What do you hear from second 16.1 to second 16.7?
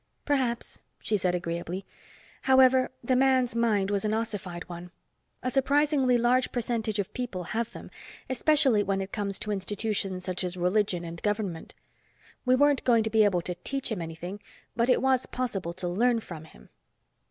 from him."